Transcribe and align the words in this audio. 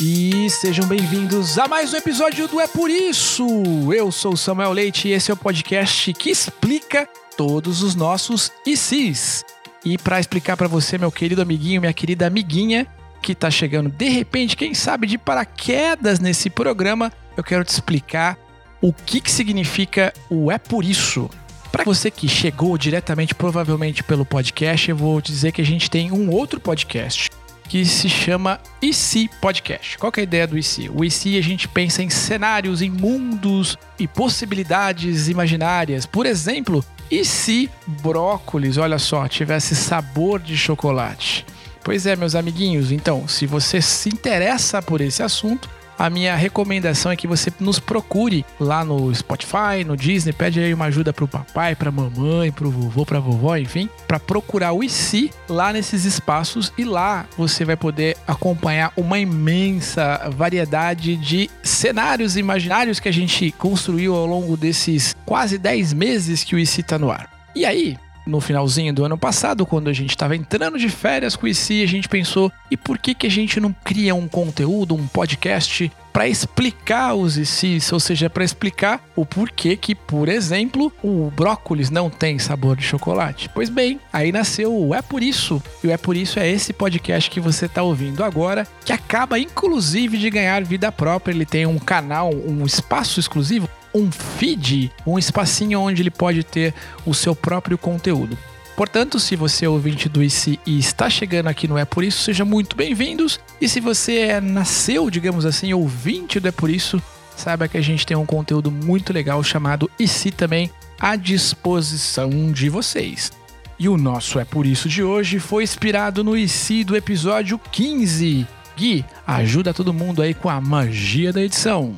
IC, 0.00 0.50
sejam 0.50 0.86
bem-vindos 0.86 1.56
a 1.56 1.68
mais 1.68 1.92
um 1.92 1.96
episódio 1.96 2.48
do 2.48 2.60
É 2.60 2.66
Por 2.66 2.90
Isso. 2.90 3.46
Eu 3.92 4.10
sou 4.10 4.36
Samuel 4.36 4.72
Leite 4.72 5.06
e 5.06 5.12
esse 5.12 5.30
é 5.30 5.34
o 5.34 5.36
podcast 5.36 6.12
que 6.14 6.30
explica 6.30 7.08
todos 7.36 7.82
os 7.82 7.94
nossos 7.94 8.50
ICs. 8.66 9.44
E 9.84 9.96
para 9.96 10.18
explicar 10.18 10.56
para 10.56 10.66
você, 10.66 10.98
meu 10.98 11.12
querido 11.12 11.42
amiguinho, 11.42 11.80
minha 11.80 11.92
querida 11.92 12.26
amiguinha, 12.26 12.86
que 13.22 13.34
tá 13.34 13.50
chegando 13.50 13.88
de 13.88 14.08
repente, 14.08 14.56
quem 14.56 14.74
sabe 14.74 15.06
de 15.06 15.16
paraquedas 15.16 16.18
nesse 16.18 16.50
programa, 16.50 17.12
eu 17.36 17.44
quero 17.44 17.64
te 17.64 17.70
explicar 17.70 18.36
o 18.80 18.92
que, 18.92 19.20
que 19.20 19.30
significa 19.30 20.12
o 20.28 20.50
É 20.50 20.58
Por 20.58 20.84
Isso. 20.84 21.30
Para 21.70 21.84
você 21.84 22.10
que 22.10 22.28
chegou 22.28 22.76
diretamente, 22.76 23.34
provavelmente 23.34 24.02
pelo 24.02 24.24
podcast, 24.24 24.90
eu 24.90 24.96
vou 24.96 25.20
dizer 25.20 25.52
que 25.52 25.60
a 25.60 25.66
gente 25.66 25.90
tem 25.90 26.10
um 26.10 26.30
outro 26.30 26.58
podcast 26.58 27.30
que 27.68 27.84
se 27.84 28.08
chama 28.08 28.60
IC 28.80 29.30
Podcast. 29.40 29.98
Qual 29.98 30.12
é 30.16 30.20
a 30.20 30.22
ideia 30.22 30.46
do 30.46 30.58
IC? 30.58 30.90
O 30.94 31.04
IC 31.04 31.38
a 31.38 31.42
gente 31.42 31.66
pensa 31.68 32.02
em 32.02 32.10
cenários, 32.10 32.82
em 32.82 32.90
mundos 32.90 33.76
e 33.98 34.06
possibilidades 34.06 35.28
imaginárias. 35.28 36.06
Por 36.06 36.26
exemplo, 36.26 36.84
e 37.10 37.24
se 37.24 37.70
brócolis, 37.86 38.76
olha 38.78 38.98
só, 38.98 39.26
tivesse 39.28 39.74
sabor 39.74 40.40
de 40.40 40.56
chocolate? 40.56 41.44
Pois 41.82 42.06
é, 42.06 42.16
meus 42.16 42.34
amiguinhos, 42.34 42.90
então, 42.90 43.28
se 43.28 43.46
você 43.46 43.82
se 43.82 44.08
interessa 44.08 44.80
por 44.80 45.00
esse 45.00 45.22
assunto, 45.22 45.68
a 45.98 46.10
minha 46.10 46.34
recomendação 46.34 47.10
é 47.10 47.16
que 47.16 47.26
você 47.26 47.52
nos 47.60 47.78
procure 47.78 48.44
lá 48.58 48.84
no 48.84 49.14
Spotify, 49.14 49.84
no 49.86 49.96
Disney, 49.96 50.32
pede 50.32 50.60
aí 50.60 50.74
uma 50.74 50.86
ajuda 50.86 51.12
pro 51.12 51.28
papai, 51.28 51.74
pra 51.74 51.90
mamãe, 51.90 52.50
pro 52.52 52.70
vovô, 52.70 53.04
pra 53.04 53.20
vovó, 53.20 53.56
enfim, 53.56 53.88
para 54.06 54.18
procurar 54.18 54.72
o 54.72 54.82
IC 54.82 55.30
lá 55.48 55.72
nesses 55.72 56.04
espaços 56.04 56.72
e 56.76 56.84
lá 56.84 57.26
você 57.36 57.64
vai 57.64 57.76
poder 57.76 58.16
acompanhar 58.26 58.92
uma 58.96 59.18
imensa 59.18 60.30
variedade 60.36 61.16
de 61.16 61.50
cenários 61.62 62.36
imaginários 62.36 63.00
que 63.00 63.08
a 63.08 63.12
gente 63.12 63.50
construiu 63.52 64.14
ao 64.14 64.26
longo 64.26 64.56
desses 64.56 65.14
quase 65.24 65.58
10 65.58 65.92
meses 65.92 66.44
que 66.44 66.54
o 66.54 66.58
IC 66.58 66.82
tá 66.82 66.98
no 66.98 67.10
ar. 67.10 67.30
E 67.54 67.64
aí, 67.64 67.96
no 68.26 68.40
finalzinho 68.40 68.92
do 68.92 69.04
ano 69.04 69.18
passado, 69.18 69.66
quando 69.66 69.88
a 69.88 69.92
gente 69.92 70.10
estava 70.10 70.36
entrando 70.36 70.78
de 70.78 70.88
férias 70.88 71.36
com 71.36 71.46
o 71.46 71.48
a 71.48 71.86
gente 71.86 72.08
pensou: 72.08 72.50
e 72.70 72.76
por 72.76 72.98
que, 72.98 73.14
que 73.14 73.26
a 73.26 73.30
gente 73.30 73.60
não 73.60 73.74
cria 73.84 74.14
um 74.14 74.28
conteúdo, 74.28 74.94
um 74.94 75.06
podcast 75.06 75.90
para 76.14 76.28
explicar 76.28 77.14
os 77.14 77.36
ICs, 77.36 77.92
ou 77.92 77.98
seja, 77.98 78.30
para 78.30 78.44
explicar 78.44 79.04
o 79.16 79.26
porquê 79.26 79.76
que, 79.76 79.96
por 79.96 80.28
exemplo, 80.28 80.92
o 81.02 81.28
brócolis 81.34 81.90
não 81.90 82.08
tem 82.08 82.38
sabor 82.38 82.76
de 82.76 82.84
chocolate. 82.84 83.50
Pois 83.52 83.68
bem, 83.68 83.98
aí 84.12 84.30
nasceu 84.30 84.72
o 84.72 84.94
É 84.94 85.02
Por 85.02 85.24
Isso. 85.24 85.60
E 85.82 85.88
o 85.88 85.90
É 85.90 85.96
Por 85.96 86.16
Isso 86.16 86.38
é 86.38 86.48
esse 86.48 86.72
podcast 86.72 87.28
que 87.28 87.40
você 87.40 87.66
está 87.66 87.82
ouvindo 87.82 88.22
agora, 88.22 88.64
que 88.84 88.92
acaba 88.92 89.40
inclusive 89.40 90.16
de 90.16 90.30
ganhar 90.30 90.62
vida 90.62 90.92
própria. 90.92 91.32
Ele 91.32 91.44
tem 91.44 91.66
um 91.66 91.80
canal, 91.80 92.32
um 92.32 92.64
espaço 92.64 93.18
exclusivo 93.18 93.68
um 93.94 94.10
feed, 94.10 94.90
um 95.06 95.18
espacinho 95.18 95.80
onde 95.80 96.02
ele 96.02 96.10
pode 96.10 96.42
ter 96.42 96.74
o 97.06 97.14
seu 97.14 97.34
próprio 97.34 97.78
conteúdo. 97.78 98.36
Portanto, 98.76 99.20
se 99.20 99.36
você 99.36 99.66
é 99.66 99.68
ouvinte 99.68 100.08
do 100.08 100.22
IC 100.22 100.58
e 100.66 100.78
está 100.78 101.08
chegando 101.08 101.46
aqui 101.46 101.68
no 101.68 101.78
É 101.78 101.84
Por 101.84 102.02
Isso, 102.02 102.22
seja 102.22 102.44
muito 102.44 102.76
bem-vindos. 102.76 103.38
E 103.60 103.68
se 103.68 103.78
você 103.78 104.18
é, 104.18 104.40
nasceu, 104.40 105.08
digamos 105.08 105.46
assim, 105.46 105.72
ouvinte 105.72 106.40
do 106.40 106.48
É 106.48 106.50
Por 106.50 106.68
Isso, 106.68 107.00
saiba 107.36 107.68
que 107.68 107.78
a 107.78 107.80
gente 107.80 108.04
tem 108.04 108.16
um 108.16 108.26
conteúdo 108.26 108.72
muito 108.72 109.12
legal 109.12 109.42
chamado 109.44 109.88
IC 109.96 110.32
também 110.32 110.70
à 110.98 111.14
disposição 111.14 112.50
de 112.50 112.68
vocês. 112.68 113.30
E 113.78 113.88
o 113.88 113.96
nosso 113.96 114.40
É 114.40 114.44
Por 114.44 114.66
Isso 114.66 114.88
de 114.88 115.04
hoje 115.04 115.38
foi 115.38 115.62
inspirado 115.62 116.24
no 116.24 116.36
IC 116.36 116.82
do 116.82 116.96
episódio 116.96 117.60
15. 117.70 118.44
Gui, 118.76 119.04
ajuda 119.24 119.72
todo 119.72 119.94
mundo 119.94 120.20
aí 120.20 120.34
com 120.34 120.48
a 120.48 120.60
magia 120.60 121.32
da 121.32 121.40
edição. 121.40 121.94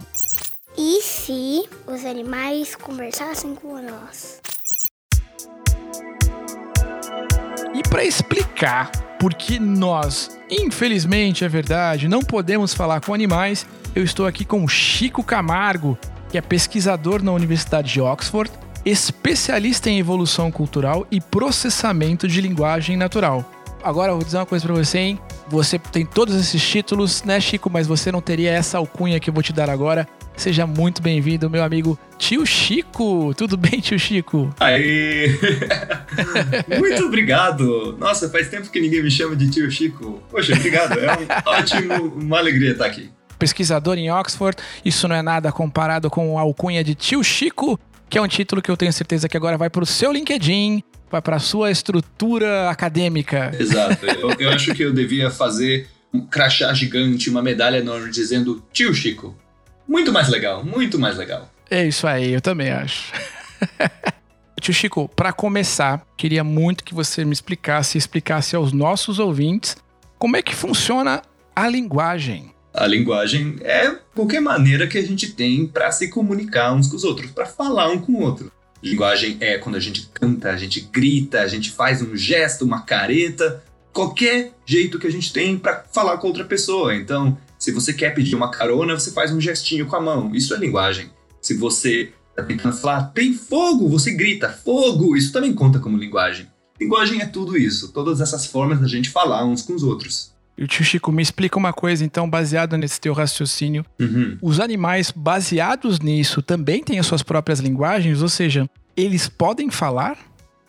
E 0.78 1.00
se 1.00 1.66
os 1.86 2.04
animais 2.04 2.74
conversassem 2.74 3.54
com 3.54 3.80
nós? 3.80 4.42
E 7.74 7.82
para 7.88 8.04
explicar 8.04 8.90
por 9.18 9.32
que 9.32 9.58
nós, 9.58 10.38
infelizmente 10.50 11.46
é 11.46 11.48
verdade, 11.48 12.08
não 12.08 12.20
podemos 12.20 12.74
falar 12.74 13.00
com 13.00 13.14
animais, 13.14 13.66
eu 13.94 14.04
estou 14.04 14.26
aqui 14.26 14.44
com 14.44 14.68
Chico 14.68 15.22
Camargo, 15.22 15.98
que 16.28 16.36
é 16.36 16.42
pesquisador 16.42 17.22
na 17.22 17.32
Universidade 17.32 17.90
de 17.90 18.00
Oxford, 18.02 18.52
especialista 18.84 19.88
em 19.88 19.98
evolução 19.98 20.50
cultural 20.50 21.06
e 21.10 21.22
processamento 21.22 22.28
de 22.28 22.42
linguagem 22.42 22.98
natural. 22.98 23.50
Agora 23.82 24.12
eu 24.12 24.16
vou 24.16 24.24
dizer 24.24 24.36
uma 24.36 24.46
coisa 24.46 24.66
para 24.66 24.74
você, 24.74 24.98
hein? 24.98 25.20
Você 25.48 25.78
tem 25.78 26.04
todos 26.04 26.34
esses 26.34 26.62
títulos, 26.62 27.22
né, 27.22 27.40
Chico? 27.40 27.70
Mas 27.70 27.86
você 27.86 28.12
não 28.12 28.20
teria 28.20 28.50
essa 28.50 28.76
alcunha 28.76 29.18
que 29.18 29.30
eu 29.30 29.34
vou 29.34 29.42
te 29.42 29.52
dar 29.52 29.70
agora. 29.70 30.06
Seja 30.36 30.66
muito 30.66 31.00
bem-vindo, 31.00 31.48
meu 31.48 31.64
amigo 31.64 31.98
Tio 32.18 32.44
Chico. 32.44 33.32
Tudo 33.34 33.56
bem, 33.56 33.80
Tio 33.80 33.98
Chico? 33.98 34.54
Aí! 34.60 35.30
muito 36.78 37.04
obrigado! 37.06 37.96
Nossa, 37.98 38.28
faz 38.28 38.48
tempo 38.48 38.70
que 38.70 38.78
ninguém 38.78 39.02
me 39.02 39.10
chama 39.10 39.34
de 39.34 39.50
Tio 39.50 39.70
Chico. 39.70 40.22
Poxa, 40.30 40.52
obrigado. 40.52 40.98
É 40.98 41.12
um 41.14 41.26
ótimo, 41.50 42.04
uma 42.16 42.38
alegria 42.38 42.72
estar 42.72 42.84
aqui. 42.84 43.10
Pesquisador 43.38 43.96
em 43.96 44.10
Oxford, 44.10 44.56
isso 44.84 45.08
não 45.08 45.16
é 45.16 45.22
nada 45.22 45.50
comparado 45.50 46.10
com 46.10 46.38
a 46.38 46.42
alcunha 46.42 46.84
de 46.84 46.94
Tio 46.94 47.24
Chico, 47.24 47.80
que 48.08 48.18
é 48.18 48.22
um 48.22 48.28
título 48.28 48.60
que 48.60 48.70
eu 48.70 48.76
tenho 48.76 48.92
certeza 48.92 49.28
que 49.28 49.36
agora 49.36 49.56
vai 49.56 49.70
para 49.70 49.82
o 49.82 49.86
seu 49.86 50.12
LinkedIn, 50.12 50.82
vai 51.10 51.22
para 51.22 51.36
a 51.36 51.40
sua 51.40 51.70
estrutura 51.70 52.68
acadêmica. 52.70 53.52
Exato. 53.58 54.04
Eu, 54.20 54.32
eu 54.38 54.50
acho 54.50 54.74
que 54.74 54.82
eu 54.82 54.92
devia 54.92 55.30
fazer 55.30 55.88
um 56.12 56.20
crachá 56.26 56.72
gigante, 56.72 57.30
uma 57.30 57.42
medalha 57.42 57.78
enorme 57.78 58.10
dizendo 58.10 58.62
Tio 58.72 58.94
Chico. 58.94 59.36
Muito 59.86 60.12
mais 60.12 60.28
legal, 60.28 60.64
muito 60.64 60.98
mais 60.98 61.16
legal. 61.16 61.50
É 61.70 61.86
isso 61.86 62.06
aí, 62.06 62.32
eu 62.32 62.40
também 62.40 62.70
acho. 62.70 63.12
Tio 64.60 64.74
Chico, 64.74 65.08
para 65.14 65.32
começar, 65.32 66.04
queria 66.16 66.42
muito 66.42 66.82
que 66.82 66.94
você 66.94 67.24
me 67.24 67.32
explicasse, 67.32 67.96
explicasse 67.96 68.56
aos 68.56 68.72
nossos 68.72 69.18
ouvintes 69.18 69.76
como 70.18 70.36
é 70.36 70.42
que 70.42 70.54
funciona 70.54 71.22
a 71.54 71.68
linguagem. 71.68 72.52
A 72.72 72.86
linguagem 72.86 73.56
é 73.62 73.96
qualquer 74.14 74.40
maneira 74.40 74.86
que 74.86 74.98
a 74.98 75.02
gente 75.02 75.32
tem 75.32 75.66
para 75.66 75.90
se 75.92 76.08
comunicar 76.08 76.72
uns 76.72 76.88
com 76.88 76.96
os 76.96 77.04
outros, 77.04 77.30
para 77.30 77.46
falar 77.46 77.88
um 77.90 77.98
com 77.98 78.12
o 78.12 78.20
outro. 78.20 78.52
Linguagem 78.82 79.36
é 79.40 79.56
quando 79.56 79.76
a 79.76 79.80
gente 79.80 80.10
canta, 80.12 80.50
a 80.50 80.56
gente 80.56 80.80
grita, 80.80 81.40
a 81.40 81.48
gente 81.48 81.70
faz 81.70 82.02
um 82.02 82.16
gesto, 82.16 82.64
uma 82.64 82.82
careta, 82.82 83.62
qualquer 83.92 84.52
jeito 84.66 84.98
que 84.98 85.06
a 85.06 85.10
gente 85.10 85.32
tem 85.32 85.56
para 85.56 85.84
falar 85.92 86.18
com 86.18 86.26
outra 86.26 86.44
pessoa. 86.44 86.94
Então, 86.94 87.38
se 87.66 87.72
você 87.72 87.92
quer 87.92 88.14
pedir 88.14 88.36
uma 88.36 88.48
carona, 88.48 88.94
você 88.94 89.10
faz 89.10 89.32
um 89.32 89.40
gestinho 89.40 89.86
com 89.86 89.96
a 89.96 90.00
mão. 90.00 90.32
Isso 90.32 90.54
é 90.54 90.56
linguagem. 90.56 91.10
Se 91.40 91.52
você 91.52 92.12
está 92.30 92.44
tentando 92.44 92.76
falar, 92.76 93.06
tem 93.06 93.34
fogo, 93.34 93.88
você 93.88 94.12
grita, 94.12 94.48
fogo. 94.48 95.16
Isso 95.16 95.32
também 95.32 95.52
conta 95.52 95.80
como 95.80 95.96
linguagem. 95.96 96.46
Linguagem 96.80 97.20
é 97.20 97.26
tudo 97.26 97.58
isso, 97.58 97.88
todas 97.88 98.20
essas 98.20 98.46
formas 98.46 98.80
da 98.80 98.86
gente 98.86 99.10
falar 99.10 99.44
uns 99.44 99.62
com 99.62 99.74
os 99.74 99.82
outros. 99.82 100.32
E 100.56 100.62
o 100.62 100.68
tio 100.68 100.84
Chico, 100.84 101.10
me 101.10 101.20
explica 101.20 101.58
uma 101.58 101.72
coisa, 101.72 102.04
então, 102.04 102.30
baseado 102.30 102.76
nesse 102.76 103.00
teu 103.00 103.12
raciocínio. 103.12 103.84
Uhum. 103.98 104.38
Os 104.40 104.60
animais 104.60 105.10
baseados 105.10 105.98
nisso 105.98 106.42
também 106.42 106.84
têm 106.84 107.00
as 107.00 107.06
suas 107.06 107.24
próprias 107.24 107.58
linguagens, 107.58 108.22
ou 108.22 108.28
seja, 108.28 108.70
eles 108.96 109.28
podem 109.28 109.72
falar? 109.72 110.16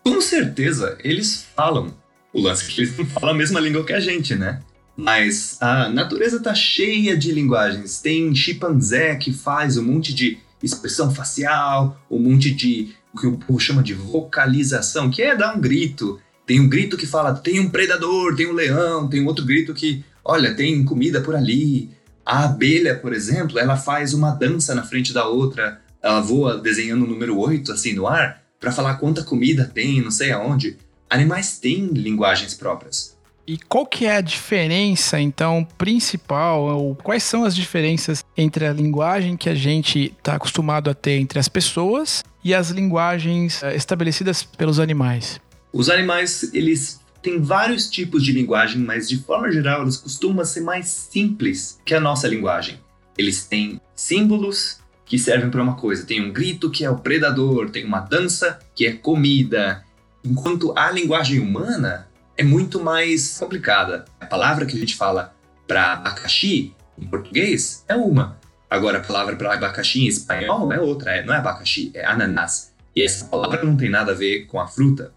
Com 0.03 0.19
certeza, 0.19 0.97
eles 1.03 1.45
falam. 1.55 1.93
O 2.33 2.41
lance 2.41 2.65
é 2.65 2.67
que 2.73 2.81
eles 2.81 2.97
não 2.97 3.05
falam 3.05 3.35
a 3.35 3.37
mesma 3.37 3.59
língua 3.59 3.85
que 3.85 3.93
a 3.93 3.99
gente, 3.99 4.33
né? 4.33 4.61
Mas 4.97 5.61
a 5.61 5.87
natureza 5.89 6.39
tá 6.39 6.55
cheia 6.55 7.15
de 7.15 7.31
linguagens. 7.31 8.01
Tem 8.01 8.33
chimpanzé 8.33 9.15
que 9.15 9.31
faz 9.31 9.77
um 9.77 9.83
monte 9.83 10.11
de 10.11 10.39
expressão 10.61 11.13
facial, 11.13 12.01
um 12.09 12.17
monte 12.17 12.51
de 12.51 12.95
o 13.13 13.19
que 13.19 13.27
o 13.27 13.37
povo 13.37 13.59
chama 13.59 13.83
de 13.83 13.93
vocalização, 13.93 15.11
que 15.11 15.21
é 15.21 15.35
dar 15.35 15.55
um 15.55 15.61
grito. 15.61 16.19
Tem 16.47 16.59
um 16.59 16.67
grito 16.67 16.97
que 16.97 17.05
fala, 17.05 17.35
tem 17.35 17.59
um 17.59 17.69
predador, 17.69 18.35
tem 18.35 18.47
um 18.47 18.53
leão, 18.53 19.07
tem 19.07 19.25
outro 19.25 19.45
grito 19.45 19.73
que, 19.73 20.03
olha, 20.25 20.55
tem 20.55 20.83
comida 20.83 21.21
por 21.21 21.35
ali. 21.35 21.91
A 22.25 22.45
abelha, 22.45 22.95
por 22.95 23.13
exemplo, 23.13 23.59
ela 23.59 23.77
faz 23.77 24.13
uma 24.15 24.31
dança 24.31 24.73
na 24.73 24.83
frente 24.83 25.13
da 25.13 25.27
outra. 25.27 25.79
Ela 26.01 26.21
voa 26.21 26.57
desenhando 26.57 27.05
o 27.05 27.07
número 27.07 27.37
8 27.37 27.71
assim 27.71 27.93
no 27.93 28.07
ar 28.07 28.41
para 28.59 28.71
falar 28.71 28.95
quanta 28.95 29.23
comida 29.23 29.69
tem, 29.71 30.01
não 30.01 30.11
sei 30.11 30.31
aonde. 30.31 30.77
Animais 31.09 31.59
têm 31.59 31.85
linguagens 31.87 32.53
próprias. 32.53 33.16
E 33.47 33.57
qual 33.57 33.85
que 33.85 34.05
é 34.05 34.17
a 34.17 34.21
diferença, 34.21 35.21
então, 35.21 35.65
principal, 35.77 36.63
ou 36.63 36.95
quais 36.95 37.23
são 37.23 37.45
as 37.45 37.55
diferenças 37.55 38.25
entre 38.35 38.65
a 38.65 38.73
linguagem 38.73 39.37
que 39.37 39.49
a 39.49 39.55
gente 39.55 40.13
está 40.17 40.35
acostumado 40.35 40.89
a 40.89 40.93
ter 40.93 41.13
entre 41.13 41.39
as 41.39 41.47
pessoas 41.47 42.25
e 42.43 42.53
as 42.53 42.71
linguagens 42.71 43.63
eh, 43.63 43.73
estabelecidas 43.73 44.43
pelos 44.43 44.81
animais? 44.81 45.39
Os 45.71 45.89
animais, 45.89 46.53
eles 46.53 46.99
têm 47.21 47.39
vários 47.39 47.89
tipos 47.89 48.21
de 48.21 48.33
linguagem, 48.33 48.81
mas 48.81 49.07
de 49.07 49.17
forma 49.19 49.49
geral 49.49 49.83
eles 49.83 49.95
costumam 49.95 50.43
ser 50.43 50.61
mais 50.61 50.87
simples 50.87 51.79
que 51.85 51.93
a 51.93 52.01
nossa 52.01 52.27
linguagem. 52.27 52.77
Eles 53.17 53.45
têm 53.45 53.79
símbolos 53.95 54.79
que 55.05 55.17
servem 55.17 55.49
para 55.49 55.63
uma 55.63 55.75
coisa. 55.75 56.05
Tem 56.05 56.21
um 56.21 56.33
grito 56.33 56.69
que 56.69 56.83
é 56.83 56.89
o 56.89 56.97
predador, 56.97 57.69
tem 57.69 57.85
uma 57.85 58.01
dança 58.01 58.59
que 58.75 58.85
é 58.85 58.91
comida. 58.91 59.85
Enquanto 60.21 60.77
a 60.77 60.91
linguagem 60.91 61.39
humana 61.39 62.06
é 62.37 62.43
muito 62.43 62.79
mais 62.79 63.37
complicada. 63.39 64.05
A 64.21 64.25
palavra 64.25 64.65
que 64.65 64.77
a 64.77 64.79
gente 64.79 64.95
fala 64.95 65.35
para 65.67 65.93
abacaxi 65.93 66.73
em 66.97 67.07
português 67.07 67.83
é 67.87 67.95
uma. 67.95 68.39
Agora, 68.69 68.99
a 68.99 69.01
palavra 69.01 69.35
para 69.35 69.53
abacaxi 69.53 70.03
em 70.03 70.07
espanhol 70.07 70.71
é 70.71 70.79
outra, 70.79 71.11
é, 71.11 71.25
não 71.25 71.33
é 71.33 71.37
abacaxi, 71.37 71.91
é 71.95 72.05
ananás. 72.05 72.73
E 72.95 73.01
essa 73.01 73.25
palavra 73.25 73.63
não 73.63 73.75
tem 73.75 73.89
nada 73.89 74.11
a 74.11 74.15
ver 74.15 74.45
com 74.45 74.59
a 74.59 74.67
fruta. 74.67 75.13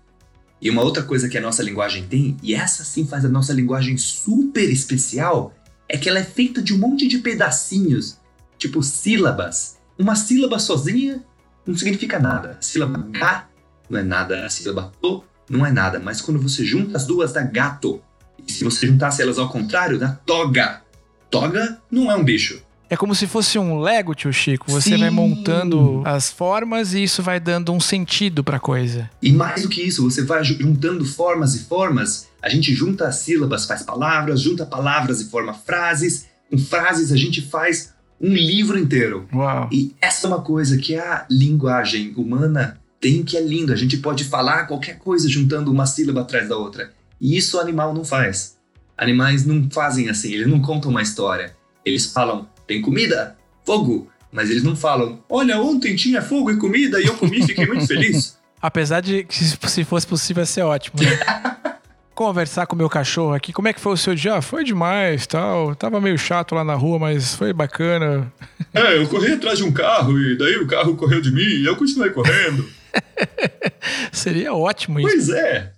E 0.61 0.71
uma 0.71 0.83
outra 0.83 1.03
coisa 1.03 1.29
que 1.29 1.37
a 1.37 1.41
nossa 1.41 1.63
linguagem 1.63 2.07
tem, 2.07 2.37
e 2.43 2.55
essa 2.55 2.85
sim 2.85 3.07
faz 3.07 3.25
a 3.25 3.29
nossa 3.29 3.53
linguagem 3.53 3.97
super 3.97 4.71
especial, 4.71 5.55
é 5.89 5.99
que 5.99 6.09
ela 6.09 6.19
é 6.19 6.25
feita 6.25 6.63
de 6.63 6.75
um 6.75 6.79
monte 6.79 7.09
de 7.09 7.19
pedacinhos, 7.19 8.19
tipo 8.59 8.83
sílabas. 8.83 9.79
Uma 9.99 10.15
sílaba 10.15 10.59
sozinha 10.59 11.23
não 11.67 11.77
significa 11.77 12.19
nada. 12.19 12.57
A 12.59 12.63
sílaba 12.63 12.99
ga 13.11 13.49
não 13.89 13.99
é 13.99 14.03
nada, 14.03 14.47
a 14.47 14.51
sílaba 14.51 14.93
to 15.01 15.25
não 15.51 15.67
é 15.67 15.73
nada, 15.73 15.99
mas 15.99 16.21
quando 16.21 16.41
você 16.41 16.65
junta 16.65 16.97
as 16.97 17.05
duas 17.05 17.33
dá 17.33 17.43
gato. 17.43 18.01
E 18.47 18.53
se 18.53 18.63
você 18.63 18.87
juntasse 18.87 19.21
elas 19.21 19.37
ao 19.37 19.49
contrário, 19.49 19.99
dá 19.99 20.13
toga. 20.25 20.83
Toga 21.29 21.79
não 21.91 22.11
é 22.11 22.15
um 22.15 22.23
bicho. 22.23 22.63
É 22.89 22.97
como 22.97 23.15
se 23.15 23.27
fosse 23.27 23.59
um 23.59 23.79
Lego, 23.79 24.15
tio 24.15 24.33
Chico. 24.33 24.71
Você 24.71 24.91
Sim. 24.91 24.99
vai 24.99 25.11
montando 25.11 26.03
as 26.05 26.31
formas 26.31 26.95
e 26.95 27.03
isso 27.03 27.23
vai 27.23 27.39
dando 27.39 27.73
um 27.73 27.79
sentido 27.79 28.43
pra 28.43 28.59
coisa. 28.59 29.09
E 29.23 29.33
mais 29.33 29.63
do 29.63 29.69
que 29.69 29.81
isso, 29.81 30.03
você 30.03 30.23
vai 30.23 30.43
juntando 30.43 31.05
formas 31.05 31.55
e 31.55 31.61
formas. 31.61 32.29
A 32.43 32.49
gente 32.49 32.75
junta 32.75 33.07
as 33.07 33.17
sílabas, 33.17 33.65
faz 33.65 33.83
palavras, 33.83 34.41
junta 34.41 34.67
palavras 34.67 35.21
e 35.21 35.31
forma 35.31 35.55
frases. 35.55 36.27
Com 36.51 36.59
frases 36.59 37.13
a 37.13 37.17
gente 37.17 37.43
faz 37.43 37.93
um 38.21 38.35
livro 38.35 38.77
inteiro. 38.77 39.29
Uau. 39.33 39.69
E 39.71 39.95
essa 40.01 40.27
é 40.27 40.29
uma 40.29 40.43
coisa 40.43 40.77
que 40.77 40.97
a 40.97 41.27
linguagem 41.31 42.13
humana 42.17 42.80
tem 43.01 43.23
que 43.23 43.37
é 43.37 43.41
lindo. 43.41 43.73
A 43.73 43.77
gente 43.77 43.97
pode 43.97 44.25
falar 44.25 44.67
qualquer 44.67 44.99
coisa 44.99 45.29
juntando 45.29 45.73
uma 45.73 45.87
sílaba 45.87 46.21
atrás 46.21 46.49
da 46.49 46.57
outra. 46.57 46.93
E 47.21 47.37
isso 47.37 47.57
o 47.57 47.61
animal 47.61 47.95
não 47.95 48.05
faz. 48.05 48.57
Animais 48.97 49.47
não 49.47 49.69
fazem 49.71 50.11
assim, 50.11 50.33
eles 50.33 50.47
não 50.47 50.61
contam 50.61 50.91
uma 50.91 51.03
história. 51.03 51.57
Eles 51.85 52.07
falam 52.07 52.47
tem 52.71 52.81
comida? 52.81 53.37
Fogo. 53.67 54.09
Mas 54.31 54.49
eles 54.49 54.63
não 54.63 54.77
falam, 54.77 55.19
olha, 55.29 55.61
ontem 55.61 55.97
tinha 55.97 56.23
fogo 56.23 56.53
e 56.53 56.57
comida 56.57 57.01
e 57.01 57.07
eu 57.07 57.17
comi 57.17 57.41
e 57.41 57.47
fiquei 57.47 57.67
muito 57.67 57.85
feliz. 57.85 58.39
Apesar 58.63 59.01
de 59.01 59.25
que 59.25 59.43
se 59.43 59.85
fosse 59.85 60.07
possível 60.07 60.47
ser 60.47 60.63
ótimo, 60.63 61.03
né? 61.03 61.19
Conversar 62.15 62.67
com 62.67 62.77
o 62.77 62.79
meu 62.79 62.89
cachorro 62.89 63.33
aqui, 63.33 63.53
como 63.53 63.67
é 63.67 63.73
que 63.73 63.81
foi 63.81 63.95
o 63.95 63.97
seu 63.97 64.15
dia? 64.15 64.35
Ah, 64.35 64.43
foi 64.43 64.63
demais, 64.63 65.27
tal. 65.27 65.75
Tava 65.75 66.01
meio 66.01 66.17
chato 66.17 66.55
lá 66.55 66.63
na 66.63 66.75
rua, 66.75 66.99
mas 66.99 67.35
foi 67.35 67.53
bacana. 67.53 68.31
É, 68.73 68.99
eu 68.99 69.09
corri 69.09 69.33
atrás 69.33 69.59
de 69.59 69.65
um 69.65 69.73
carro 69.73 70.17
e 70.21 70.37
daí 70.37 70.57
o 70.59 70.67
carro 70.67 70.95
correu 70.95 71.21
de 71.21 71.33
mim 71.33 71.41
e 71.41 71.65
eu 71.65 71.75
continuei 71.75 72.11
correndo. 72.11 72.69
Seria 74.13 74.55
ótimo 74.55 75.01
isso. 75.01 75.09
Pois 75.09 75.29
é. 75.31 75.73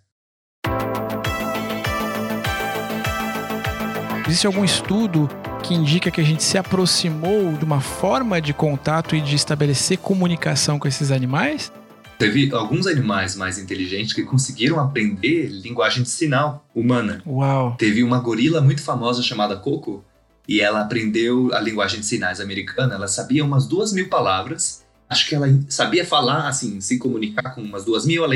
Existe 4.27 4.47
algum 4.47 4.65
estudo 4.65 5.29
que 5.63 5.75
indica 5.75 6.11
que 6.11 6.21
a 6.21 6.25
gente 6.25 6.43
se 6.43 6.59
aproximou 6.59 7.53
de 7.53 7.65
uma 7.65 7.81
forma 7.81 8.41
de 8.41 8.53
contato 8.53 9.15
e 9.15 9.21
de 9.21 9.37
estabelecer 9.37 9.99
comunicação 9.99 10.79
com 10.79 10.89
esses 10.89 11.11
animais? 11.11 11.73
Teve 12.19 12.55
alguns 12.55 12.87
animais 12.87 13.35
mais 13.35 13.59
inteligentes 13.59 14.13
que 14.13 14.23
conseguiram 14.23 14.79
aprender 14.79 15.49
linguagem 15.49 16.03
de 16.03 16.09
sinal 16.09 16.65
humana. 16.75 17.21
Uau! 17.27 17.75
Teve 17.77 18.03
uma 18.03 18.21
gorila 18.21 18.61
muito 18.61 18.83
famosa 18.83 19.23
chamada 19.23 19.57
Coco 19.57 20.05
e 20.47 20.61
ela 20.61 20.81
aprendeu 20.83 21.53
a 21.53 21.61
linguagem 21.61 22.01
de 22.01 22.07
sinais 22.07 22.41
americana. 22.41 22.95
Ela 22.95 23.09
sabia 23.09 23.45
umas 23.45 23.67
duas 23.67 23.93
mil 23.93 24.09
palavras. 24.09 24.82
Acho 25.13 25.29
que 25.29 25.35
ela 25.35 25.49
sabia 25.69 26.05
falar, 26.05 26.49
assim, 26.49 26.81
se 26.81 26.99
comunicar 26.99 27.55
com 27.55 27.61
umas 27.61 27.85
duas 27.85 28.05
mil. 28.05 28.25
Ela 28.25 28.35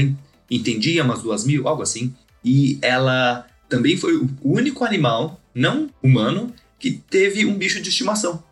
entendia 0.50 1.02
umas 1.02 1.22
duas 1.22 1.44
mil, 1.44 1.66
algo 1.66 1.82
assim. 1.82 2.14
E 2.44 2.78
ela 2.82 3.46
também 3.68 3.96
foi 3.96 4.16
o 4.16 4.28
único 4.42 4.84
animal 4.84 5.40
não 5.54 5.90
humano 6.02 6.52
que 6.78 6.92
teve 7.10 7.44
um 7.44 7.56
bicho 7.56 7.80
de 7.80 7.88
estimação. 7.88 8.42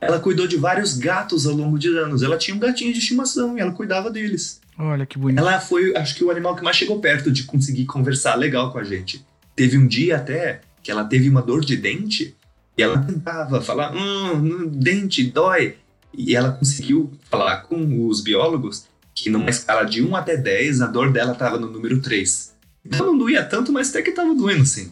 Ela 0.00 0.18
cuidou 0.18 0.46
de 0.46 0.56
vários 0.56 0.94
gatos 0.94 1.46
ao 1.46 1.54
longo 1.54 1.78
de 1.78 1.88
anos. 1.88 2.22
Ela 2.22 2.36
tinha 2.36 2.56
um 2.56 2.60
gatinho 2.60 2.92
de 2.92 2.98
estimação 2.98 3.56
e 3.56 3.60
ela 3.60 3.72
cuidava 3.72 4.10
deles. 4.10 4.60
Olha 4.78 5.04
que 5.04 5.18
bonito. 5.18 5.38
Ela 5.38 5.60
foi, 5.60 5.94
acho 5.94 6.14
que, 6.14 6.24
o 6.24 6.30
animal 6.30 6.56
que 6.56 6.64
mais 6.64 6.76
chegou 6.76 7.00
perto 7.00 7.30
de 7.30 7.44
conseguir 7.44 7.84
conversar 7.84 8.34
legal 8.34 8.72
com 8.72 8.78
a 8.78 8.84
gente. 8.84 9.24
Teve 9.54 9.76
um 9.76 9.86
dia 9.86 10.16
até 10.16 10.62
que 10.82 10.90
ela 10.90 11.04
teve 11.04 11.28
uma 11.28 11.42
dor 11.42 11.62
de 11.62 11.76
dente 11.76 12.34
e 12.76 12.82
ela 12.82 12.98
tentava 12.98 13.60
falar: 13.60 13.94
hum, 13.94 14.32
hum 14.32 14.68
dente, 14.72 15.22
dói. 15.22 15.76
E 16.16 16.34
ela 16.34 16.52
conseguiu 16.52 17.10
falar 17.30 17.62
com 17.62 18.06
os 18.06 18.20
biólogos 18.20 18.86
que 19.14 19.30
numa 19.30 19.50
escala 19.50 19.84
de 19.84 20.02
1 20.02 20.16
até 20.16 20.36
10, 20.36 20.80
a 20.80 20.86
dor 20.86 21.12
dela 21.12 21.32
estava 21.32 21.58
no 21.58 21.68
número 21.68 22.00
3. 22.00 22.54
Então 22.84 23.06
não 23.06 23.18
doía 23.18 23.44
tanto, 23.44 23.72
mas 23.72 23.90
até 23.90 24.02
que 24.02 24.10
estava 24.10 24.34
doendo 24.34 24.64
sim 24.64 24.90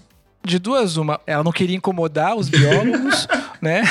de 0.49 0.59
duas 0.59 0.97
uma, 0.97 1.21
ela 1.27 1.45
não 1.45 1.53
queria 1.53 1.77
incomodar 1.77 2.35
os 2.35 2.49
biólogos, 2.49 3.29
né? 3.61 3.83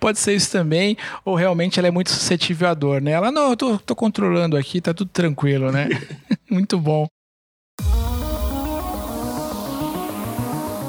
Pode 0.00 0.18
ser 0.18 0.34
isso 0.34 0.50
também, 0.50 0.96
ou 1.24 1.34
realmente 1.34 1.78
ela 1.78 1.88
é 1.88 1.90
muito 1.90 2.10
suscetível 2.10 2.68
à 2.68 2.74
dor, 2.74 3.00
né? 3.00 3.12
Ela, 3.12 3.30
não, 3.30 3.50
eu 3.50 3.56
tô, 3.56 3.78
tô 3.78 3.94
controlando 3.94 4.56
aqui, 4.56 4.80
tá 4.80 4.92
tudo 4.92 5.10
tranquilo, 5.10 5.70
né? 5.70 5.88
muito 6.50 6.78
bom. 6.78 7.06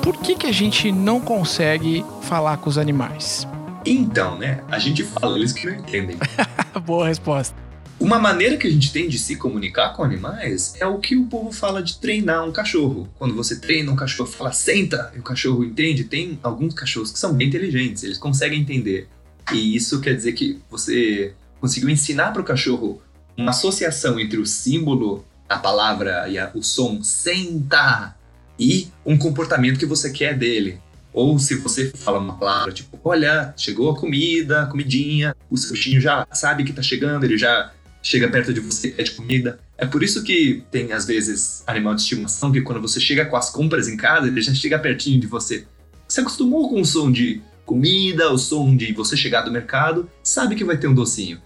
Por 0.02 0.18
que, 0.18 0.36
que 0.36 0.48
a 0.48 0.52
gente 0.52 0.92
não 0.92 1.22
consegue 1.22 2.04
falar 2.24 2.58
com 2.58 2.70
os 2.70 2.80
animais? 2.80 3.48
Então, 3.86 4.38
né? 4.38 4.64
A 4.70 4.80
gente 4.80 5.04
fala, 5.04 5.38
eles 5.38 5.54
que 5.54 5.66
não 5.66 5.76
entendem. 5.76 6.18
Boa 6.86 7.08
resposta. 7.08 7.56
Uma 8.00 8.18
maneira 8.18 8.56
que 8.56 8.66
a 8.66 8.72
gente 8.72 8.94
tem 8.94 9.10
de 9.10 9.20
se 9.20 9.36
comunicar 9.36 9.94
com 9.94 10.04
animais 10.04 10.74
é 10.80 10.86
o 10.86 11.00
que 11.00 11.18
o 11.18 11.26
povo 11.26 11.52
fala 11.52 11.84
de 11.84 12.00
treinar 12.00 12.48
um 12.48 12.52
cachorro. 12.52 13.10
Quando 13.18 13.36
você 13.36 13.60
treina 13.60 13.92
um 13.92 13.96
cachorro, 13.96 14.30
fala 14.30 14.54
senta, 14.54 15.12
e 15.16 15.20
o 15.20 15.24
cachorro 15.24 15.66
entende. 15.66 16.06
Tem 16.06 16.40
alguns 16.42 16.74
cachorros 16.74 17.12
que 17.12 17.20
são 17.20 17.34
bem 17.34 17.50
inteligentes, 17.50 18.04
eles 18.04 18.18
conseguem 18.18 18.62
entender. 18.62 19.10
E 19.52 19.76
isso 19.76 20.00
quer 20.00 20.16
dizer 20.16 20.32
que 20.32 20.62
você 20.70 21.34
conseguiu 21.60 21.90
ensinar 21.90 22.32
para 22.32 22.42
o 22.42 22.46
cachorro 22.46 23.02
uma 23.36 23.50
associação 23.50 24.18
entre 24.18 24.40
o 24.40 24.46
símbolo, 24.46 25.26
a 25.48 25.58
palavra 25.58 26.30
e 26.30 26.38
a, 26.38 26.52
o 26.54 26.64
som 26.64 27.04
senta 27.04 28.16
e 28.58 28.88
um 29.06 29.18
comportamento 29.18 29.80
que 29.80 29.86
você 29.86 30.10
quer 30.12 30.38
dele. 30.38 30.80
Ou 31.14 31.40
se 31.40 31.56
você 31.56 31.92
fala 31.96 32.20
uma 32.20 32.38
palavra 32.38 32.72
tipo, 32.72 33.00
olha, 33.04 33.54
chegou 33.58 33.90
a 33.90 33.98
comida, 33.98 34.68
comidinha, 34.68 35.36
o 35.50 35.58
seu 35.58 35.72
bichinho 35.72 36.00
já 36.00 36.28
sabe 36.32 36.64
que 36.64 36.70
está 36.70 36.82
chegando, 36.82 37.24
ele 37.24 37.38
já 37.38 37.72
chega 38.02 38.28
perto 38.28 38.54
de 38.54 38.60
você, 38.60 38.90
pede 38.90 39.12
comida. 39.12 39.60
É 39.78 39.86
por 39.86 40.04
isso 40.04 40.24
que 40.24 40.64
tem, 40.72 40.92
às 40.92 41.06
vezes, 41.06 41.64
animal 41.66 41.96
de 41.96 42.02
estimação 42.02 42.52
que 42.52 42.62
quando 42.62 42.82
você 42.82 43.00
chega 43.00 43.26
com 43.26 43.36
as 43.36 43.50
compras 43.50 43.88
em 43.88 43.98
casa, 43.98 44.28
ele 44.28 44.42
já 44.42 44.54
chega 44.54 44.78
pertinho 44.80 45.20
de 45.20 45.28
você. 45.28 45.66
Você 46.08 46.22
acostumou 46.22 46.70
com 46.70 46.82
o 46.82 46.86
som 46.86 47.12
de 47.12 47.42
comida, 47.66 48.32
o 48.32 48.38
som 48.38 48.76
de 48.76 48.92
você 48.94 49.16
chegar 49.16 49.42
do 49.42 49.52
mercado, 49.52 50.10
sabe 50.24 50.56
que 50.56 50.64
vai 50.64 50.78
ter 50.78 50.88
um 50.88 50.94
docinho. 50.94 51.40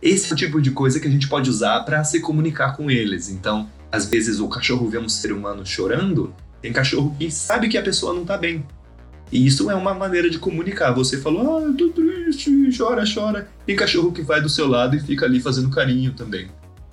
Esse 0.00 0.30
é 0.30 0.34
o 0.34 0.36
tipo 0.36 0.60
de 0.60 0.70
coisa 0.70 1.00
que 1.00 1.08
a 1.08 1.10
gente 1.10 1.28
pode 1.28 1.50
usar 1.50 1.80
para 1.80 2.02
se 2.04 2.20
comunicar 2.20 2.76
com 2.76 2.90
eles. 2.90 3.28
Então, 3.28 3.68
às 3.90 4.06
vezes 4.06 4.40
o 4.40 4.48
cachorro 4.48 4.88
vê 4.88 4.98
um 4.98 5.08
ser 5.08 5.32
humano 5.32 5.66
chorando, 5.66 6.34
tem 6.62 6.72
cachorro 6.72 7.14
que 7.18 7.30
sabe 7.30 7.68
que 7.68 7.76
a 7.76 7.82
pessoa 7.82 8.14
não 8.14 8.24
tá 8.24 8.36
bem. 8.36 8.64
E 9.30 9.44
isso 9.46 9.70
é 9.70 9.74
uma 9.74 9.92
maneira 9.92 10.30
de 10.30 10.38
comunicar. 10.38 10.92
Você 10.92 11.18
falou, 11.18 11.58
ah, 11.58 11.62
eu 11.62 11.74
tô 11.74 11.88
triste, 11.90 12.50
chora, 12.76 13.04
chora. 13.12 13.48
Tem 13.64 13.74
cachorro 13.74 14.12
que 14.12 14.22
vai 14.22 14.40
do 14.40 14.48
seu 14.48 14.68
lado 14.68 14.96
e 14.96 15.00
fica 15.00 15.26
ali 15.26 15.40
fazendo 15.40 15.68
carinho 15.70 16.12
também. 16.12 16.48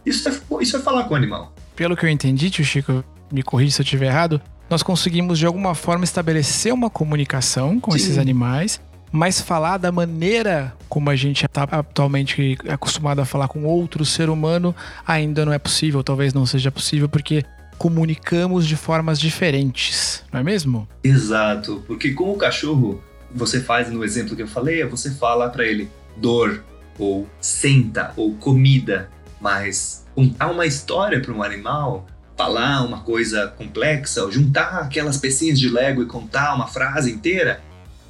Isso 0.05 0.27
é, 0.27 0.33
isso 0.61 0.75
é 0.75 0.79
falar 0.79 1.03
com 1.03 1.13
o 1.13 1.17
animal. 1.17 1.53
Pelo 1.75 1.95
que 1.95 2.05
eu 2.05 2.09
entendi, 2.09 2.49
tio 2.49 2.65
Chico, 2.65 3.03
me 3.31 3.43
corrija 3.43 3.71
se 3.71 3.81
eu 3.81 3.83
estiver 3.83 4.07
errado, 4.07 4.41
nós 4.69 4.83
conseguimos 4.83 5.39
de 5.39 5.45
alguma 5.45 5.75
forma 5.75 6.03
estabelecer 6.03 6.73
uma 6.73 6.89
comunicação 6.89 7.79
com 7.79 7.91
Sim. 7.91 7.97
esses 7.97 8.17
animais, 8.17 8.81
mas 9.11 9.39
falar 9.39 9.77
da 9.77 9.91
maneira 9.91 10.73
como 10.89 11.09
a 11.09 11.15
gente 11.15 11.45
está 11.45 11.63
atualmente 11.63 12.57
acostumado 12.67 13.19
a 13.19 13.25
falar 13.25 13.47
com 13.47 13.63
outro 13.63 14.03
ser 14.05 14.29
humano 14.29 14.75
ainda 15.05 15.45
não 15.45 15.53
é 15.53 15.59
possível, 15.59 16.03
talvez 16.03 16.33
não 16.33 16.45
seja 16.45 16.71
possível, 16.71 17.07
porque 17.07 17.43
comunicamos 17.83 18.65
de 18.65 18.77
formas 18.77 19.19
diferentes, 19.19 20.23
não 20.31 20.39
é 20.39 20.43
mesmo? 20.43 20.87
Exato, 21.03 21.83
porque 21.85 22.13
com 22.13 22.31
o 22.31 22.37
cachorro, 22.37 23.03
você 23.29 23.59
faz 23.59 23.91
no 23.91 24.05
exemplo 24.05 24.37
que 24.37 24.41
eu 24.41 24.47
falei, 24.47 24.85
você 24.85 25.11
fala 25.11 25.49
para 25.49 25.67
ele 25.67 25.91
dor, 26.15 26.63
ou 26.97 27.27
senta, 27.41 28.13
ou 28.15 28.35
comida, 28.35 29.09
mas 29.41 30.05
contar 30.15 30.49
uma 30.49 30.65
história 30.65 31.19
para 31.19 31.33
um 31.33 31.43
animal, 31.43 32.07
falar 32.37 32.85
uma 32.85 33.01
coisa 33.01 33.47
complexa, 33.49 34.23
ou 34.23 34.31
juntar 34.31 34.79
aquelas 34.79 35.17
pecinhas 35.17 35.59
de 35.59 35.67
Lego 35.67 36.03
e 36.03 36.05
contar 36.05 36.55
uma 36.55 36.67
frase 36.67 37.11
inteira, 37.11 37.61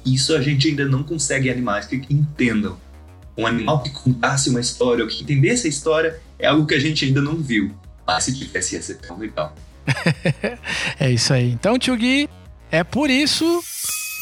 isso 0.06 0.36
a 0.36 0.40
gente 0.40 0.68
ainda 0.68 0.84
não 0.84 1.02
consegue 1.02 1.50
animais 1.50 1.86
que 1.86 2.00
entendam. 2.08 2.78
Um 3.36 3.44
animal 3.44 3.82
que 3.82 3.90
contasse 3.90 4.50
uma 4.50 4.60
história, 4.60 5.02
ou 5.02 5.10
que 5.10 5.24
entendesse 5.24 5.66
a 5.66 5.70
história, 5.70 6.20
é 6.38 6.46
algo 6.46 6.64
que 6.64 6.74
a 6.74 6.80
gente 6.80 7.04
ainda 7.04 7.20
não 7.20 7.34
viu. 7.34 7.74
Mas 8.06 8.24
se 8.24 8.34
tivesse, 8.34 8.74
ia 8.74 8.82
ser 8.82 8.96
tão 8.96 9.18
legal. 9.18 9.54
é 10.98 11.10
isso 11.10 11.32
aí. 11.32 11.50
Então, 11.50 11.78
tio 11.78 11.96
Gui, 11.96 12.28
é 12.70 12.82
por 12.82 13.10
isso 13.10 13.62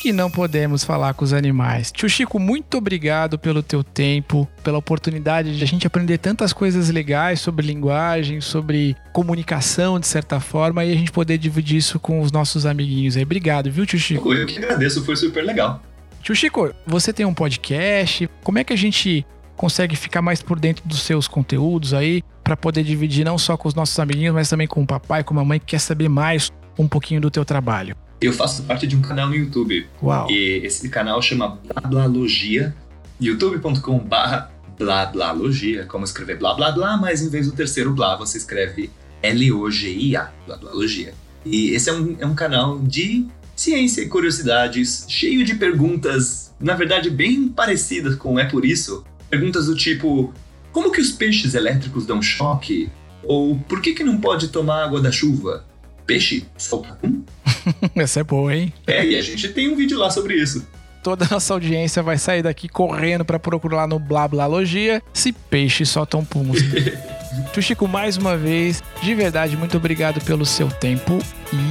que 0.02 0.12
não 0.12 0.28
podemos 0.28 0.82
falar 0.82 1.14
com 1.14 1.24
os 1.24 1.32
animais. 1.32 1.92
Tio 1.92 2.08
Chico, 2.08 2.36
muito 2.40 2.76
obrigado 2.76 3.38
pelo 3.38 3.62
teu 3.62 3.84
tempo, 3.84 4.48
pela 4.64 4.76
oportunidade 4.76 5.56
de 5.56 5.62
a 5.62 5.66
gente 5.66 5.86
aprender 5.86 6.18
tantas 6.18 6.52
coisas 6.52 6.90
legais 6.90 7.40
sobre 7.40 7.64
linguagem, 7.64 8.40
sobre 8.40 8.96
comunicação, 9.12 10.00
de 10.00 10.08
certa 10.08 10.40
forma, 10.40 10.84
e 10.84 10.90
a 10.90 10.96
gente 10.96 11.12
poder 11.12 11.38
dividir 11.38 11.76
isso 11.76 12.00
com 12.00 12.20
os 12.20 12.32
nossos 12.32 12.66
amiguinhos 12.66 13.16
aí. 13.16 13.22
Obrigado, 13.22 13.70
viu, 13.70 13.86
tio 13.86 13.98
Chico? 13.98 14.34
Eu 14.34 14.44
que 14.44 14.58
agradeço, 14.58 15.04
foi 15.04 15.14
super 15.14 15.44
legal. 15.44 15.80
Tio 16.20 16.34
Chico, 16.34 16.74
você 16.84 17.12
tem 17.12 17.24
um 17.24 17.34
podcast. 17.34 18.28
Como 18.42 18.58
é 18.58 18.64
que 18.64 18.72
a 18.72 18.76
gente 18.76 19.24
consegue 19.56 19.96
ficar 19.96 20.22
mais 20.22 20.42
por 20.42 20.58
dentro 20.58 20.86
dos 20.86 21.02
seus 21.02 21.28
conteúdos 21.28 21.94
aí, 21.94 22.22
para 22.42 22.56
poder 22.56 22.82
dividir 22.82 23.24
não 23.24 23.38
só 23.38 23.56
com 23.56 23.68
os 23.68 23.74
nossos 23.74 23.98
amiguinhos, 23.98 24.34
mas 24.34 24.48
também 24.48 24.66
com 24.66 24.82
o 24.82 24.86
papai, 24.86 25.22
com 25.22 25.34
a 25.34 25.36
mamãe 25.36 25.58
que 25.58 25.66
quer 25.66 25.78
saber 25.78 26.08
mais 26.08 26.50
um 26.78 26.88
pouquinho 26.88 27.20
do 27.20 27.30
teu 27.30 27.44
trabalho? 27.44 27.96
Eu 28.20 28.32
faço 28.32 28.62
parte 28.62 28.86
de 28.86 28.96
um 28.96 29.02
canal 29.02 29.28
no 29.28 29.34
YouTube. 29.34 29.86
Uau. 30.02 30.30
E 30.30 30.60
esse 30.64 30.88
canal 30.88 31.20
chama 31.20 31.58
Blablalogia, 31.66 32.74
youtube.com 33.20 33.98
barra 33.98 34.50
Blablalogia, 34.78 35.86
como 35.86 36.04
escrever 36.04 36.38
blá 36.38 36.54
blá 36.54 36.70
blá, 36.70 36.96
mas 36.96 37.22
em 37.22 37.28
vez 37.28 37.46
do 37.46 37.52
terceiro 37.52 37.92
blá, 37.92 38.16
você 38.16 38.38
escreve 38.38 38.90
L-O-G-I-A, 39.22 40.30
Blablalogia. 40.46 41.14
E 41.44 41.70
esse 41.70 41.90
é 41.90 41.92
um, 41.92 42.16
é 42.18 42.26
um 42.26 42.34
canal 42.34 42.78
de 42.78 43.26
ciência 43.56 44.02
e 44.02 44.08
curiosidades, 44.08 45.04
cheio 45.08 45.44
de 45.44 45.54
perguntas, 45.54 46.54
na 46.60 46.74
verdade 46.74 47.10
bem 47.10 47.48
parecidas 47.48 48.14
com 48.14 48.38
É 48.38 48.44
Por 48.44 48.64
Isso. 48.64 49.04
Perguntas 49.32 49.64
do 49.64 49.74
tipo, 49.74 50.30
como 50.72 50.92
que 50.92 51.00
os 51.00 51.10
peixes 51.10 51.54
elétricos 51.54 52.04
dão 52.04 52.20
choque? 52.20 52.90
Ou 53.22 53.58
por 53.60 53.80
que 53.80 53.94
que 53.94 54.04
não 54.04 54.18
pode 54.18 54.48
tomar 54.48 54.84
água 54.84 55.00
da 55.00 55.10
chuva? 55.10 55.64
Peixe 56.06 56.44
solta 56.58 56.98
um? 57.02 57.22
Essa 57.96 58.20
é 58.20 58.24
boa, 58.24 58.54
hein? 58.54 58.74
É, 58.86 59.02
e 59.06 59.16
a 59.16 59.22
gente 59.22 59.48
tem 59.48 59.72
um 59.72 59.74
vídeo 59.74 59.98
lá 59.98 60.10
sobre 60.10 60.34
isso. 60.34 60.68
Toda 61.02 61.24
a 61.24 61.28
nossa 61.30 61.54
audiência 61.54 62.02
vai 62.02 62.18
sair 62.18 62.42
daqui 62.42 62.68
correndo 62.68 63.24
para 63.24 63.38
procurar 63.38 63.76
lá 63.78 63.86
no 63.86 63.98
Blablalogia 63.98 65.02
se 65.14 65.32
peixes 65.32 65.88
soltam 65.88 66.22
pumus. 66.22 66.58
Tio 67.54 67.62
Chico, 67.62 67.88
mais 67.88 68.18
uma 68.18 68.36
vez, 68.36 68.82
de 69.02 69.14
verdade, 69.14 69.56
muito 69.56 69.78
obrigado 69.78 70.22
pelo 70.22 70.44
seu 70.44 70.68
tempo 70.68 71.18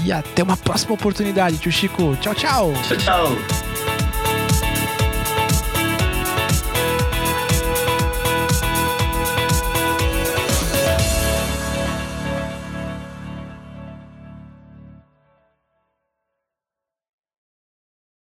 e 0.03 0.11
até 0.11 0.41
uma 0.41 0.57
próxima 0.57 0.95
oportunidade, 0.95 1.59
tio 1.59 1.71
Chico. 1.71 2.17
Tchau, 2.19 2.33
tchau. 2.33 2.73
Tchau, 2.87 2.97
tchau. 2.97 3.70